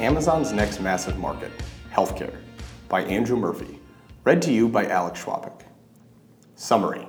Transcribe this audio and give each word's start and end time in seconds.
Amazon's 0.00 0.52
Next 0.52 0.78
Massive 0.78 1.18
Market 1.18 1.50
Healthcare 1.92 2.36
by 2.88 3.02
Andrew 3.02 3.36
Murphy. 3.36 3.80
Read 4.22 4.40
to 4.42 4.52
you 4.52 4.68
by 4.68 4.86
Alex 4.86 5.24
Schwabik. 5.24 5.62
Summary 6.54 7.08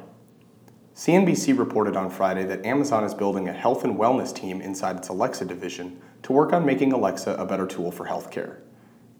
CNBC 0.95 1.55
reported 1.55 1.95
on 1.95 2.09
Friday 2.09 2.45
that 2.45 2.65
Amazon 2.65 3.03
is 3.03 3.13
building 3.13 3.47
a 3.47 3.53
health 3.53 3.83
and 3.83 3.95
wellness 3.95 4.35
team 4.35 4.59
inside 4.59 4.95
its 4.95 5.09
Alexa 5.09 5.45
division 5.45 6.01
to 6.23 6.33
work 6.33 6.51
on 6.51 6.65
making 6.65 6.91
Alexa 6.91 7.35
a 7.35 7.45
better 7.45 7.67
tool 7.67 7.91
for 7.91 8.07
healthcare. 8.07 8.61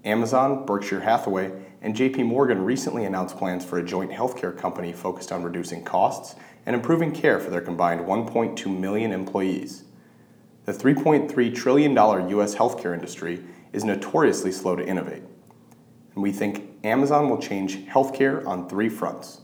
Amazon, 0.04 0.65
Berkshire 0.65 1.01
Hathaway, 1.01 1.51
and 1.83 1.96
JP 1.96 2.25
Morgan 2.25 2.65
recently 2.65 3.06
announced 3.06 3.38
plans 3.38 3.64
for 3.64 3.78
a 3.78 3.86
joint 3.86 4.11
healthcare 4.11 4.57
company 4.57 4.92
focused 4.92 5.32
on 5.32 5.43
reducing 5.43 5.83
costs 5.83 6.36
and 6.65 6.75
improving 6.75 7.11
care 7.11 7.39
for 7.39 7.51
their 7.51 7.61
combined 7.61 8.01
1.2 8.01 8.79
million 8.79 9.11
employees. 9.11 9.83
The 10.65 10.74
$3.3 10.74 11.56
trillion 11.56 11.96
US 11.96 12.56
healthcare 12.56 12.96
industry 12.96 13.43
is 13.73 13.83
notoriously 13.83 14.51
slow 14.51 14.75
to 14.75 14.86
innovate. 14.86 15.23
And 16.14 16.23
we 16.23 16.32
think 16.32 16.69
Amazon 16.83 17.29
will 17.29 17.41
change 17.41 17.86
healthcare 17.86 18.46
on 18.46 18.68
three 18.68 18.89
fronts. 18.89 19.41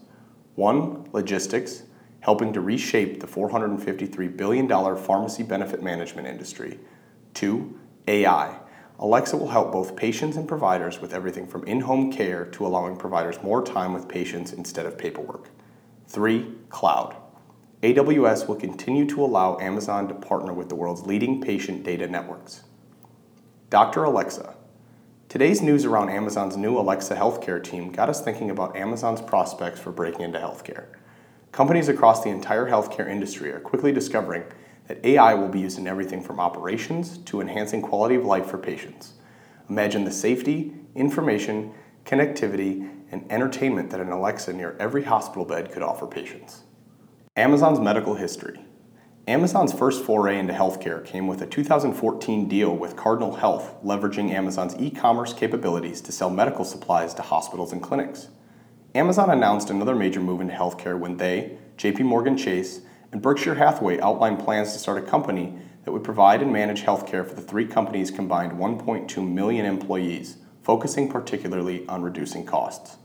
One, 0.56 1.08
logistics, 1.12 1.84
helping 2.22 2.54
to 2.54 2.62
reshape 2.62 3.20
the 3.20 3.28
$453 3.28 4.36
billion 4.36 4.68
pharmacy 4.98 5.44
benefit 5.44 5.84
management 5.84 6.28
industry. 6.28 6.80
Two, 7.34 7.80
AI. 8.08 8.60
Alexa 8.98 9.36
will 9.36 9.50
help 9.50 9.72
both 9.72 9.96
patients 9.96 10.38
and 10.38 10.48
providers 10.48 11.00
with 11.00 11.14
everything 11.14 11.46
from 11.46 11.64
in 11.66 11.82
home 11.82 12.12
care 12.12 12.46
to 12.46 12.66
allowing 12.66 12.96
providers 12.96 13.38
more 13.44 13.64
time 13.64 13.94
with 13.94 14.08
patients 14.08 14.54
instead 14.54 14.86
of 14.86 14.98
paperwork. 14.98 15.50
Three, 16.08 16.56
cloud. 16.70 17.16
AWS 17.84 18.48
will 18.48 18.56
continue 18.56 19.06
to 19.08 19.24
allow 19.24 19.60
Amazon 19.60 20.08
to 20.08 20.16
partner 20.16 20.54
with 20.54 20.70
the 20.70 20.76
world's 20.76 21.06
leading 21.06 21.42
patient 21.42 21.84
data 21.84 22.08
networks. 22.08 22.64
Dr. 23.72 24.04
Alexa. 24.04 24.56
Today's 25.28 25.60
news 25.60 25.86
around 25.86 26.12
Amazon's 26.12 26.56
new 26.56 26.78
Alexa 26.78 27.16
healthcare 27.16 27.64
team 27.64 27.92
got 27.92 28.10
us 28.10 28.22
thinking 28.22 28.52
about 28.52 28.76
Amazon's 28.76 29.22
prospects 29.22 29.80
for 29.80 29.92
breaking 29.92 30.22
into 30.22 30.38
healthcare. 30.38 30.86
Companies 31.52 31.90
across 31.90 32.24
the 32.24 32.30
entire 32.30 32.68
healthcare 32.68 33.10
industry 33.10 33.52
are 33.52 33.60
quickly 33.60 33.92
discovering 33.92 34.44
that 34.88 35.04
AI 35.04 35.34
will 35.34 35.50
be 35.50 35.62
used 35.62 35.80
in 35.80 35.88
everything 35.88 36.22
from 36.22 36.40
operations 36.40 37.18
to 37.18 37.42
enhancing 37.42 37.82
quality 37.82 38.14
of 38.14 38.24
life 38.24 38.46
for 38.46 38.60
patients. 38.60 39.14
Imagine 39.68 40.04
the 40.04 40.12
safety, 40.12 40.72
information, 40.94 41.74
connectivity, 42.06 42.88
and 43.12 43.26
entertainment 43.32 43.90
that 43.90 44.00
an 44.00 44.12
Alexa 44.12 44.54
near 44.54 44.78
every 44.80 45.06
hospital 45.06 45.44
bed 45.44 45.72
could 45.72 45.82
offer 45.82 46.06
patients. 46.06 46.66
Amazon's 47.36 47.80
medical 47.80 48.14
history. 48.14 48.64
Amazon's 49.28 49.74
first 49.74 50.04
foray 50.04 50.38
into 50.38 50.54
healthcare 50.54 51.04
came 51.04 51.26
with 51.26 51.42
a 51.42 51.48
2014 51.48 52.48
deal 52.48 52.76
with 52.76 52.96
Cardinal 52.96 53.38
Health, 53.38 53.74
leveraging 53.84 54.30
Amazon's 54.30 54.76
e 54.78 54.92
commerce 54.92 55.34
capabilities 55.34 56.00
to 56.02 56.12
sell 56.12 56.30
medical 56.30 56.64
supplies 56.64 57.16
to 57.16 57.24
hospitals 57.24 57.72
and 57.72 57.82
clinics. 57.82 58.28
Amazon 58.94 59.32
announced 59.32 59.72
another 59.72 59.96
major 59.96 60.20
move 60.20 60.42
into 60.42 60.54
healthcare 60.54 61.00
when 61.00 61.18
they, 61.18 61.58
JP 61.76 62.02
Morgan 62.02 62.38
Chase, 62.38 62.82
and 63.12 63.20
Berkshire 63.20 63.56
Hathaway 63.56 64.00
outlined 64.00 64.38
plans 64.38 64.74
to 64.74 64.80
start 64.80 65.04
a 65.04 65.08
company 65.08 65.58
that 65.86 65.92
would 65.92 66.04
provide 66.04 66.44
and 66.44 66.54
manage 66.54 66.84
healthcare 66.84 67.28
for 67.28 67.34
the 67.34 67.42
three 67.42 67.66
companies' 67.66 68.12
combined 68.12 68.52
1.2 68.52 69.28
million 69.28 69.66
employees, 69.66 70.38
focusing 70.62 71.10
particularly 71.10 71.84
on 71.88 72.04
reducing 72.04 72.46
costs. 72.46 72.98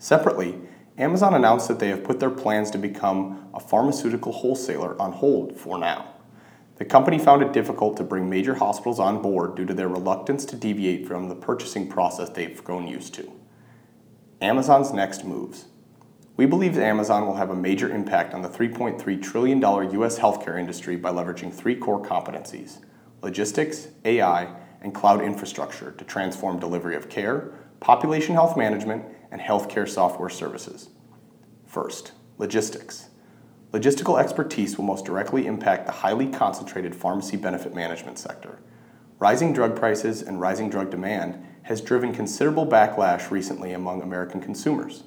Separately, 0.00 0.58
Amazon 0.98 1.34
announced 1.34 1.68
that 1.68 1.78
they 1.78 1.88
have 1.88 2.04
put 2.04 2.20
their 2.20 2.30
plans 2.30 2.70
to 2.70 2.78
become 2.78 3.48
a 3.54 3.60
pharmaceutical 3.60 4.32
wholesaler 4.32 5.00
on 5.00 5.12
hold 5.12 5.58
for 5.58 5.78
now. 5.78 6.08
The 6.76 6.84
company 6.84 7.18
found 7.18 7.42
it 7.42 7.52
difficult 7.52 7.96
to 7.96 8.02
bring 8.02 8.28
major 8.28 8.54
hospitals 8.54 8.98
on 8.98 9.22
board 9.22 9.54
due 9.54 9.66
to 9.66 9.74
their 9.74 9.88
reluctance 9.88 10.44
to 10.46 10.56
deviate 10.56 11.06
from 11.06 11.28
the 11.28 11.34
purchasing 11.34 11.88
process 11.88 12.28
they've 12.28 12.62
grown 12.64 12.86
used 12.86 13.14
to. 13.14 13.32
Amazon's 14.40 14.92
next 14.92 15.24
moves. 15.24 15.66
We 16.36 16.46
believe 16.46 16.76
Amazon 16.76 17.26
will 17.26 17.36
have 17.36 17.50
a 17.50 17.54
major 17.54 17.94
impact 17.94 18.34
on 18.34 18.42
the 18.42 18.48
$3.3 18.48 19.22
trillion 19.22 19.60
US 19.62 20.18
healthcare 20.18 20.58
industry 20.58 20.96
by 20.96 21.10
leveraging 21.10 21.52
three 21.52 21.76
core 21.76 22.02
competencies 22.02 22.78
logistics, 23.22 23.86
AI, 24.04 24.52
and 24.80 24.92
cloud 24.92 25.22
infrastructure 25.22 25.92
to 25.92 26.04
transform 26.04 26.58
delivery 26.58 26.96
of 26.96 27.08
care, 27.08 27.52
population 27.78 28.34
health 28.34 28.56
management, 28.56 29.04
and 29.32 29.40
healthcare 29.40 29.88
software 29.88 30.28
services. 30.28 30.90
First, 31.66 32.12
logistics. 32.38 33.08
Logistical 33.72 34.20
expertise 34.20 34.76
will 34.76 34.84
most 34.84 35.06
directly 35.06 35.46
impact 35.46 35.86
the 35.86 35.92
highly 35.92 36.26
concentrated 36.26 36.94
pharmacy 36.94 37.38
benefit 37.38 37.74
management 37.74 38.18
sector. 38.18 38.60
Rising 39.18 39.54
drug 39.54 39.74
prices 39.74 40.20
and 40.20 40.40
rising 40.40 40.68
drug 40.68 40.90
demand 40.90 41.42
has 41.62 41.80
driven 41.80 42.12
considerable 42.12 42.66
backlash 42.66 43.30
recently 43.30 43.72
among 43.72 44.02
American 44.02 44.40
consumers. 44.40 45.04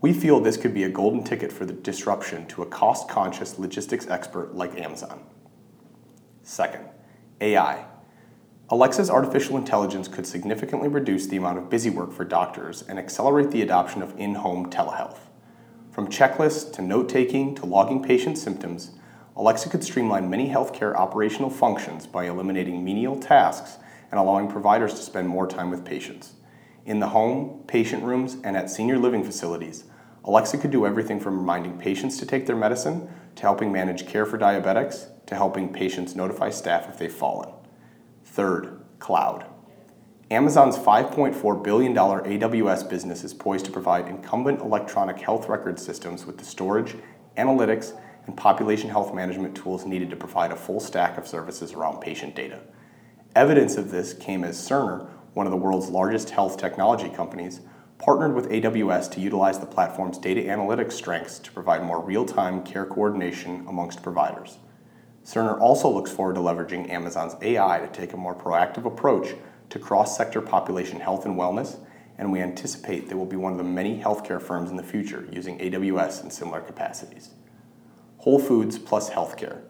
We 0.00 0.12
feel 0.12 0.40
this 0.40 0.56
could 0.56 0.74
be 0.74 0.82
a 0.82 0.88
golden 0.88 1.22
ticket 1.22 1.52
for 1.52 1.64
the 1.64 1.72
disruption 1.72 2.46
to 2.48 2.62
a 2.62 2.66
cost 2.66 3.08
conscious 3.08 3.58
logistics 3.58 4.08
expert 4.08 4.56
like 4.56 4.76
Amazon. 4.80 5.24
Second, 6.42 6.86
AI. 7.40 7.84
Alexa's 8.72 9.10
artificial 9.10 9.58
intelligence 9.58 10.08
could 10.08 10.26
significantly 10.26 10.88
reduce 10.88 11.26
the 11.26 11.36
amount 11.36 11.58
of 11.58 11.68
busy 11.68 11.90
work 11.90 12.10
for 12.10 12.24
doctors 12.24 12.80
and 12.88 12.98
accelerate 12.98 13.50
the 13.50 13.60
adoption 13.60 14.00
of 14.00 14.18
in 14.18 14.36
home 14.36 14.70
telehealth. 14.70 15.18
From 15.90 16.08
checklists 16.08 16.72
to 16.72 16.80
note 16.80 17.10
taking 17.10 17.54
to 17.56 17.66
logging 17.66 18.02
patient 18.02 18.38
symptoms, 18.38 18.92
Alexa 19.36 19.68
could 19.68 19.84
streamline 19.84 20.30
many 20.30 20.48
healthcare 20.48 20.96
operational 20.96 21.50
functions 21.50 22.06
by 22.06 22.24
eliminating 22.24 22.82
menial 22.82 23.20
tasks 23.20 23.76
and 24.10 24.18
allowing 24.18 24.48
providers 24.48 24.94
to 24.94 25.02
spend 25.02 25.28
more 25.28 25.46
time 25.46 25.70
with 25.70 25.84
patients. 25.84 26.32
In 26.86 26.98
the 26.98 27.08
home, 27.08 27.64
patient 27.66 28.02
rooms, 28.02 28.38
and 28.42 28.56
at 28.56 28.70
senior 28.70 28.96
living 28.96 29.22
facilities, 29.22 29.84
Alexa 30.24 30.56
could 30.56 30.70
do 30.70 30.86
everything 30.86 31.20
from 31.20 31.36
reminding 31.36 31.76
patients 31.76 32.16
to 32.20 32.24
take 32.24 32.46
their 32.46 32.56
medicine, 32.56 33.06
to 33.34 33.42
helping 33.42 33.70
manage 33.70 34.06
care 34.06 34.24
for 34.24 34.38
diabetics, 34.38 35.08
to 35.26 35.34
helping 35.34 35.74
patients 35.74 36.16
notify 36.16 36.48
staff 36.48 36.88
if 36.88 36.98
they've 36.98 37.12
fallen. 37.12 37.52
Third, 38.32 38.80
cloud. 38.98 39.44
Amazon's 40.30 40.78
$5.4 40.78 41.62
billion 41.62 41.94
AWS 41.94 42.88
business 42.88 43.24
is 43.24 43.34
poised 43.34 43.66
to 43.66 43.70
provide 43.70 44.08
incumbent 44.08 44.60
electronic 44.60 45.18
health 45.18 45.50
record 45.50 45.78
systems 45.78 46.24
with 46.24 46.38
the 46.38 46.44
storage, 46.46 46.96
analytics, 47.36 47.92
and 48.24 48.34
population 48.34 48.88
health 48.88 49.12
management 49.12 49.54
tools 49.54 49.84
needed 49.84 50.08
to 50.08 50.16
provide 50.16 50.50
a 50.50 50.56
full 50.56 50.80
stack 50.80 51.18
of 51.18 51.26
services 51.26 51.74
around 51.74 52.00
patient 52.00 52.34
data. 52.34 52.60
Evidence 53.36 53.76
of 53.76 53.90
this 53.90 54.14
came 54.14 54.44
as 54.44 54.56
Cerner, 54.56 55.10
one 55.34 55.46
of 55.46 55.50
the 55.50 55.58
world's 55.58 55.90
largest 55.90 56.30
health 56.30 56.56
technology 56.56 57.10
companies, 57.10 57.60
partnered 57.98 58.34
with 58.34 58.48
AWS 58.48 59.10
to 59.10 59.20
utilize 59.20 59.58
the 59.58 59.66
platform's 59.66 60.16
data 60.16 60.40
analytics 60.40 60.92
strengths 60.92 61.38
to 61.40 61.52
provide 61.52 61.84
more 61.84 62.02
real 62.02 62.24
time 62.24 62.62
care 62.62 62.86
coordination 62.86 63.66
amongst 63.68 64.02
providers. 64.02 64.56
Cerner 65.24 65.58
also 65.60 65.88
looks 65.88 66.10
forward 66.10 66.34
to 66.34 66.40
leveraging 66.40 66.90
Amazon's 66.90 67.36
AI 67.42 67.78
to 67.78 67.86
take 67.88 68.12
a 68.12 68.16
more 68.16 68.34
proactive 68.34 68.84
approach 68.84 69.34
to 69.70 69.78
cross 69.78 70.16
sector 70.16 70.40
population 70.40 71.00
health 71.00 71.24
and 71.24 71.36
wellness, 71.36 71.78
and 72.18 72.30
we 72.32 72.40
anticipate 72.40 73.08
they 73.08 73.14
will 73.14 73.24
be 73.24 73.36
one 73.36 73.52
of 73.52 73.58
the 73.58 73.64
many 73.64 74.00
healthcare 74.00 74.42
firms 74.42 74.70
in 74.70 74.76
the 74.76 74.82
future 74.82 75.28
using 75.30 75.58
AWS 75.58 76.24
in 76.24 76.30
similar 76.30 76.60
capacities. 76.60 77.30
Whole 78.18 78.38
Foods 78.38 78.78
plus 78.78 79.10
healthcare. 79.10 79.62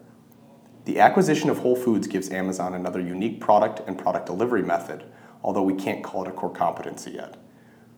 The 0.85 0.99
acquisition 0.99 1.49
of 1.49 1.59
Whole 1.59 1.75
Foods 1.75 2.07
gives 2.07 2.31
Amazon 2.31 2.73
another 2.73 2.99
unique 2.99 3.39
product 3.39 3.81
and 3.87 3.97
product 3.97 4.25
delivery 4.25 4.63
method, 4.63 5.05
although 5.43 5.63
we 5.63 5.75
can't 5.75 6.03
call 6.03 6.23
it 6.23 6.29
a 6.29 6.31
core 6.31 6.51
competency 6.51 7.11
yet. 7.11 7.37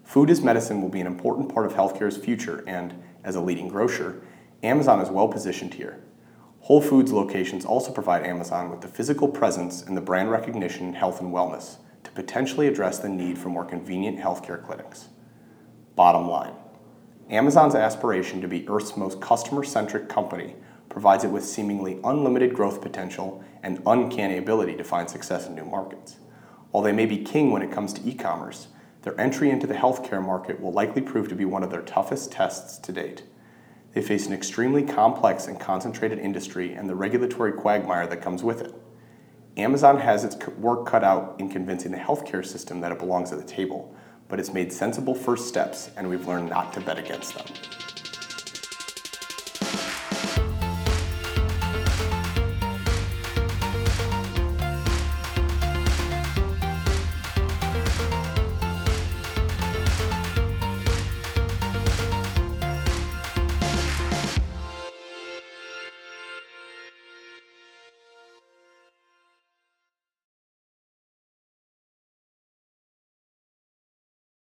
Food 0.03 0.29
as 0.29 0.41
medicine 0.41 0.81
will 0.81 0.89
be 0.89 1.01
an 1.01 1.07
important 1.07 1.51
part 1.51 1.65
of 1.65 1.73
healthcare's 1.73 2.17
future, 2.17 2.63
and 2.67 3.01
as 3.23 3.35
a 3.35 3.41
leading 3.41 3.67
grocer, 3.67 4.21
Amazon 4.61 5.01
is 5.01 5.09
well 5.09 5.27
positioned 5.27 5.73
here. 5.73 6.03
Whole 6.65 6.81
Foods 6.81 7.11
locations 7.11 7.63
also 7.63 7.91
provide 7.91 8.25
Amazon 8.25 8.71
with 8.71 8.81
the 8.81 8.87
physical 8.87 9.27
presence 9.27 9.83
and 9.83 9.95
the 9.95 10.01
brand 10.01 10.31
recognition 10.31 10.87
in 10.87 10.93
health 10.95 11.21
and 11.21 11.31
wellness 11.31 11.75
to 12.03 12.09
potentially 12.09 12.67
address 12.67 12.97
the 12.97 13.07
need 13.07 13.37
for 13.37 13.49
more 13.49 13.65
convenient 13.65 14.17
healthcare 14.17 14.65
clinics. 14.65 15.09
Bottom 15.95 16.27
line 16.27 16.55
Amazon's 17.29 17.75
aspiration 17.75 18.41
to 18.41 18.47
be 18.47 18.67
Earth's 18.67 18.97
most 18.97 19.21
customer 19.21 19.63
centric 19.63 20.09
company 20.09 20.55
provides 20.89 21.23
it 21.23 21.29
with 21.29 21.45
seemingly 21.45 21.99
unlimited 22.03 22.55
growth 22.55 22.81
potential 22.81 23.43
and 23.61 23.79
uncanny 23.85 24.39
ability 24.39 24.75
to 24.75 24.83
find 24.83 25.07
success 25.07 25.45
in 25.45 25.53
new 25.53 25.65
markets. 25.65 26.15
While 26.71 26.81
they 26.81 26.93
may 26.93 27.05
be 27.05 27.19
king 27.19 27.51
when 27.51 27.61
it 27.61 27.71
comes 27.71 27.93
to 27.93 28.09
e 28.09 28.15
commerce, 28.15 28.69
their 29.03 29.21
entry 29.21 29.51
into 29.51 29.67
the 29.67 29.75
healthcare 29.75 30.25
market 30.25 30.59
will 30.59 30.73
likely 30.73 31.03
prove 31.03 31.29
to 31.29 31.35
be 31.35 31.45
one 31.45 31.61
of 31.61 31.69
their 31.69 31.83
toughest 31.83 32.31
tests 32.31 32.79
to 32.79 32.91
date. 32.91 33.21
They 33.95 34.01
face 34.01 34.27
an 34.27 34.33
extremely 34.33 34.83
complex 34.83 35.47
and 35.47 35.57
concentrated 35.57 36.19
industry 36.19 36.73
and 36.73 36.89
the 36.89 36.95
regulatory 36.95 37.53
quagmire 37.53 38.05
that 38.07 38.21
comes 38.21 38.43
with 38.43 38.59
it. 38.59 38.75
Amazon 39.55 39.97
has 39.97 40.25
its 40.25 40.35
work 40.57 40.85
cut 40.85 41.01
out 41.01 41.37
in 41.39 41.49
convincing 41.49 41.93
the 41.93 41.97
healthcare 41.97 42.45
system 42.45 42.81
that 42.81 42.91
it 42.91 42.99
belongs 42.99 43.31
at 43.31 43.39
the 43.39 43.45
table, 43.45 43.95
but 44.27 44.37
it's 44.37 44.51
made 44.51 44.73
sensible 44.73 45.15
first 45.15 45.47
steps, 45.47 45.91
and 45.95 46.09
we've 46.09 46.27
learned 46.27 46.49
not 46.49 46.73
to 46.73 46.81
bet 46.81 46.99
against 46.99 47.35
them. 47.35 47.84